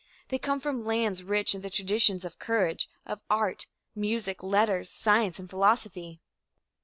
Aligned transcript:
They 0.29 0.39
come 0.39 0.59
from 0.59 0.83
lands 0.83 1.21
rich 1.21 1.53
in 1.53 1.61
the 1.61 1.69
traditions 1.69 2.25
of 2.25 2.39
courage, 2.39 2.89
of 3.05 3.21
art, 3.29 3.67
music, 3.93 4.41
letters, 4.41 4.89
science 4.89 5.37
and 5.37 5.47
philosophy. 5.47 6.21